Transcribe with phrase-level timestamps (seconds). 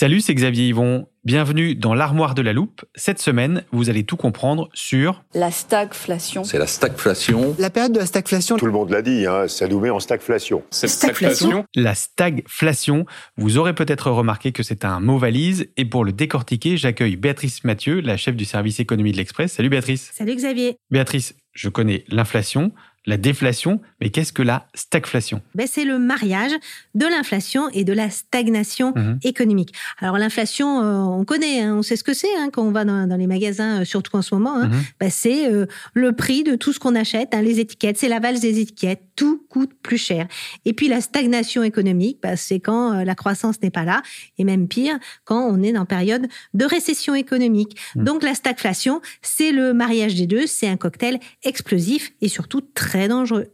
[0.00, 1.08] Salut, c'est Xavier Yvon.
[1.24, 2.86] Bienvenue dans l'armoire de la loupe.
[2.94, 6.42] Cette semaine, vous allez tout comprendre sur La stagflation.
[6.42, 7.54] C'est la stagflation.
[7.58, 8.56] La période de la stagflation.
[8.56, 10.62] Tout le monde l'a dit, hein, ça nous met en stagflation.
[10.70, 11.66] cette stagflation.
[11.74, 13.04] La stagflation.
[13.36, 15.68] Vous aurez peut-être remarqué que c'est un mot valise.
[15.76, 19.52] Et pour le décortiquer, j'accueille Béatrice Mathieu, la chef du service économie de l'Express.
[19.52, 20.12] Salut Béatrice.
[20.14, 20.78] Salut Xavier.
[20.90, 22.72] Béatrice, je connais l'inflation,
[23.06, 25.40] la déflation, mais qu'est-ce que la stagflation?
[25.54, 26.52] Ben, c'est le mariage
[26.94, 29.18] de l'inflation et de la stagnation Mhm.
[29.24, 29.72] économique.
[29.98, 32.84] Alors l'inflation, euh, on connaît, hein, on sait ce que c'est hein, quand on va
[32.84, 34.54] dans, dans les magasins, euh, surtout en ce moment.
[34.56, 34.68] hein.
[34.68, 34.82] Mhm.
[35.00, 38.40] Ben, c'est euh, le prix de tout ce qu'on achète, les étiquettes, c'est la valse
[38.40, 40.26] des étiquettes, tout coûte plus cher.
[40.66, 44.02] Et puis la stagnation économique, ben, c'est quand la croissance n'est pas là,
[44.38, 47.76] et même pire, quand on est en période de récession économique.
[47.96, 48.04] Mhm.
[48.04, 52.89] Donc la stagflation, c'est le mariage des deux, c'est un cocktail explosif et surtout très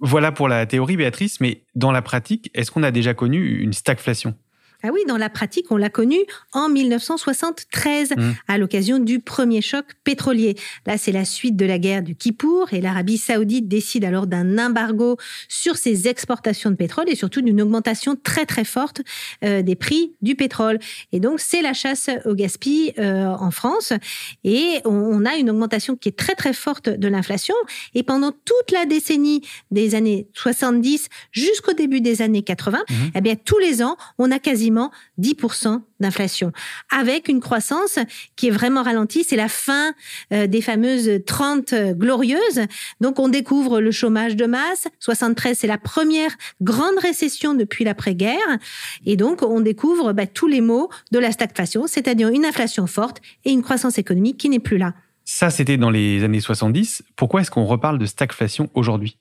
[0.00, 3.72] Voilà pour la théorie, Béatrice, mais dans la pratique, est-ce qu'on a déjà connu une
[3.72, 4.34] stagflation?
[4.86, 6.16] Ah oui, dans la pratique, on l'a connu
[6.52, 8.32] en 1973, Mm.
[8.48, 10.56] à l'occasion du premier choc pétrolier.
[10.86, 14.58] Là, c'est la suite de la guerre du Kippour et l'Arabie saoudite décide alors d'un
[14.58, 15.16] embargo
[15.48, 19.00] sur ses exportations de pétrole et surtout d'une augmentation très très forte
[19.44, 20.78] euh, des prix du pétrole.
[21.12, 23.92] Et donc, c'est la chasse au gaspille euh, en France
[24.44, 27.54] et on, on a une augmentation qui est très très forte de l'inflation.
[27.94, 33.10] Et pendant toute la décennie des années 70 jusqu'au début des années 80, Mhm.
[33.14, 34.75] eh bien, tous les ans, on a quasiment
[35.20, 36.52] 10% d'inflation,
[36.90, 37.98] avec une croissance
[38.36, 39.24] qui est vraiment ralentie.
[39.24, 39.92] C'est la fin
[40.32, 42.60] euh, des fameuses 30 glorieuses.
[43.00, 44.88] Donc, on découvre le chômage de masse.
[45.00, 48.58] 73, c'est la première grande récession depuis l'après-guerre.
[49.04, 53.20] Et donc, on découvre bah, tous les maux de la stagflation, c'est-à-dire une inflation forte
[53.44, 54.94] et une croissance économique qui n'est plus là.
[55.24, 57.02] Ça, c'était dans les années 70.
[57.16, 59.18] Pourquoi est-ce qu'on reparle de stagflation aujourd'hui?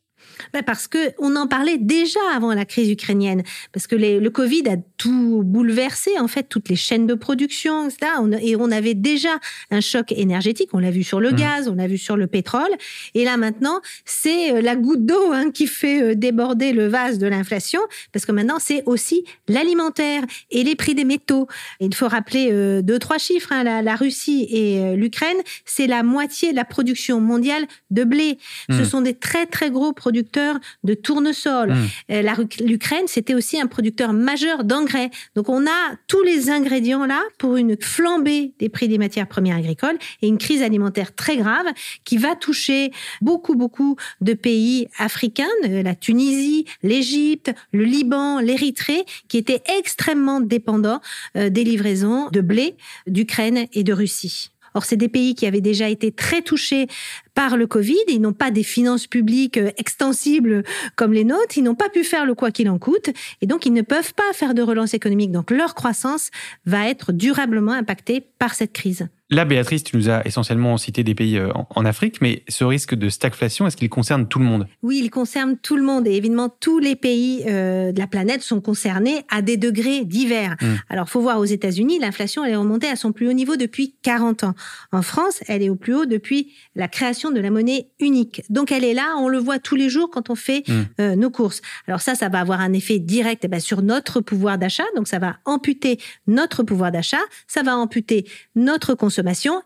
[0.53, 4.29] Ben, parce que on en parlait déjà avant la crise ukrainienne, parce que les- le
[4.29, 8.11] Covid a tout bouleversé en fait toutes les chaînes de production, etc.
[8.41, 9.39] Et on avait déjà
[9.71, 10.69] un choc énergétique.
[10.73, 11.35] On l'a vu sur le Mhm.
[11.35, 12.69] gaz, on l'a vu sur le pétrole,
[13.13, 17.17] et là maintenant c'est euh, la goutte d'eau hein, qui fait euh, déborder le vase
[17.17, 17.81] de l'inflation,
[18.11, 21.47] parce que maintenant c'est aussi l'alimentaire et les prix des métaux.
[21.79, 23.51] Il faut rappeler euh, deux trois chiffres.
[23.51, 23.63] hein.
[23.63, 28.37] La, la Russie et euh, l'Ukraine, c'est la moitié de la production mondiale de blé.
[28.69, 28.85] Ce Mhm.
[28.85, 31.69] sont des très très gros producteurs de tournesol.
[31.69, 31.87] Mhm.
[32.11, 35.09] Euh, L'Ukraine, c'était aussi un producteur majeur d'engrais.
[35.35, 39.57] Donc on a tous les ingrédients là pour une flambée des prix des matières premières
[39.57, 41.65] agricoles et une crise alimentaire très grave
[42.03, 49.05] qui va toucher beaucoup beaucoup de pays africains, euh, la Tunisie, l'Égypte, le Liban, l'Érythrée,
[49.27, 51.01] qui étaient extrêmement dépendants
[51.35, 52.75] euh, des livraisons de blé
[53.07, 54.51] d'Ukraine et de Russie.
[54.75, 56.87] Or, c'est des pays qui avaient déjà été très touchés
[57.33, 57.95] par le Covid.
[58.07, 60.63] Ils n'ont pas des finances publiques euh, extensibles
[60.95, 61.57] comme les nôtres.
[61.57, 63.09] Ils n'ont pas pu faire le quoi qu'il en coûte.
[63.41, 65.31] Et donc, ils ne peuvent pas faire de relance économique.
[65.31, 66.29] Donc, leur croissance
[66.65, 69.07] va être durablement impactée par cette crise.
[69.31, 72.93] Là, Béatrice, tu nous as essentiellement cité des pays euh, en, Afrique, mais ce risque
[72.93, 74.67] de stagflation, est-ce qu'il concerne tout le monde?
[74.83, 78.43] Oui, il concerne tout le monde et évidemment tous les pays euh, de la planète
[78.43, 80.55] sont concernés à des degrés divers.
[80.61, 80.65] Mm.
[80.89, 83.95] Alors, faut voir aux États-Unis, l'inflation elle est remontée à son plus haut niveau depuis
[84.03, 84.53] 40 ans.
[84.91, 88.43] En France, elle est au plus haut depuis la création de la monnaie unique.
[88.51, 90.81] Donc, elle est là, on le voit tous les jours quand on fait Mm.
[91.01, 91.61] euh, nos courses.
[91.87, 94.83] Alors ça, ça va avoir un effet direct eh ben, sur notre pouvoir d'achat.
[94.95, 99.14] Donc, ça va amputer notre pouvoir d'achat, ça va amputer notre consommation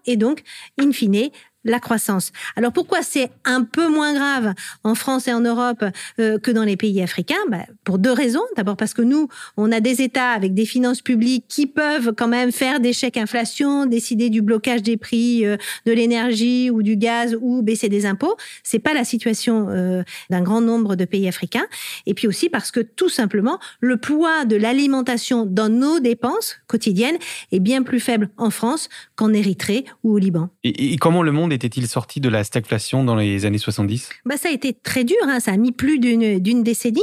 [0.06, 0.44] et donc,
[0.80, 1.30] in fine,
[1.64, 2.32] la croissance.
[2.56, 4.54] Alors pourquoi c'est un peu moins grave
[4.84, 5.84] en France et en Europe
[6.20, 7.36] euh, que dans les pays africains?
[7.50, 8.44] Bah, Pour deux raisons.
[8.56, 9.28] D'abord parce que nous,
[9.58, 13.18] on a des États avec des finances publiques qui peuvent quand même faire des chèques
[13.18, 18.06] inflation, décider du blocage des prix euh, de l'énergie ou du gaz ou baisser des
[18.06, 18.38] impôts.
[18.64, 21.68] C'est pas la situation euh, d'un grand nombre de pays africains.
[22.06, 27.18] Et puis aussi parce que tout simplement le poids de l'alimentation dans nos dépenses quotidiennes
[27.52, 30.50] est bien plus faible en France qu'en Érythrée ou au Liban.
[30.64, 34.10] et, et comment le monde monde était-il sorti de la stagflation dans les années 70
[34.26, 37.02] bah, Ça a été très dur, hein, ça a mis plus d'une décennie,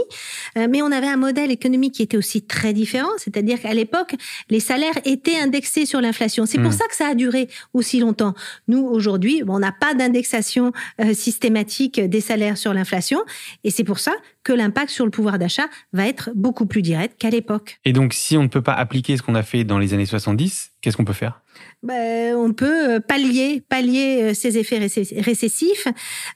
[0.57, 4.15] euh, mais on avait un modèle économique qui était aussi très différent, c'est-à-dire qu'à l'époque,
[4.49, 6.47] les salaires étaient indexés sur l'inflation.
[6.47, 6.79] C'est pour hmm.
[6.79, 8.35] ça que ça a duré aussi longtemps.
[8.69, 13.21] Nous, aujourd'hui, on n'a pas d'indexation euh, systématique des salaires sur l'inflation,
[13.65, 14.13] et c'est pour ça
[14.45, 17.81] que l'impact sur le pouvoir d'achat va être beaucoup plus direct qu'à l'époque.
[17.85, 20.07] Et donc, si on ne peut pas appliquer ce qu'on a fait dans les années
[20.07, 21.43] 70, qu'est-ce qu'on peut faire?
[21.83, 25.87] Ben, on peut euh, pallier, pallier euh, ces effets récessifs.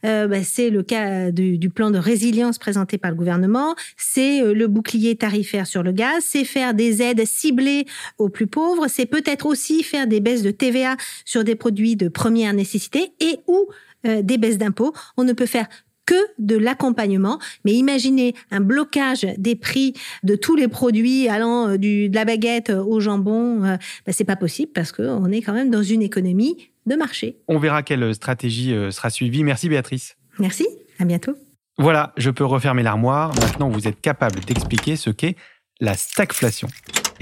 [0.04, 3.74] Euh, ben, c'est le cas du, plan de résilience présenté par le gouvernement.
[3.96, 6.24] C'est le bouclier tarifaire sur le gaz.
[6.26, 7.86] C'est faire des aides ciblées
[8.18, 8.86] aux plus pauvres.
[8.88, 13.38] C'est peut-être aussi faire des baisses de TVA sur des produits de première nécessité et
[13.46, 13.68] ou
[14.04, 14.92] des baisses d'impôts.
[15.16, 15.68] On ne peut faire
[16.10, 17.38] que de l'accompagnement.
[17.64, 22.24] Mais imaginez un blocage des prix de tous les produits allant euh, du, de la
[22.24, 23.62] baguette au jambon.
[23.62, 23.76] Euh,
[24.06, 27.36] ben, c'est pas possible parce qu'on est quand même dans une économie de marché.
[27.46, 29.44] On verra quelle stratégie euh, sera suivie.
[29.44, 30.16] Merci Béatrice.
[30.40, 30.66] Merci,
[30.98, 31.36] à bientôt.
[31.78, 33.32] Voilà, je peux refermer l'armoire.
[33.36, 35.36] Maintenant, vous êtes capable d'expliquer ce qu'est
[35.80, 36.68] la stagflation.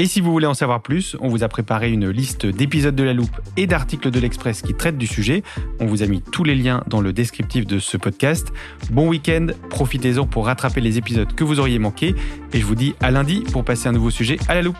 [0.00, 3.02] Et si vous voulez en savoir plus, on vous a préparé une liste d'épisodes de
[3.02, 5.42] la loupe et d'articles de l'Express qui traitent du sujet.
[5.80, 8.52] On vous a mis tous les liens dans le descriptif de ce podcast.
[8.92, 12.14] Bon week-end, profitez-en pour rattraper les épisodes que vous auriez manqués.
[12.52, 14.76] Et je vous dis à lundi pour passer un nouveau sujet à la loupe.